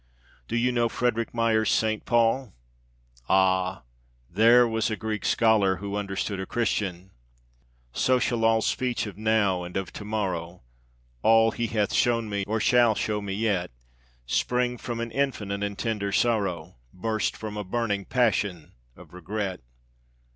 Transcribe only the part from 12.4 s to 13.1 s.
or shall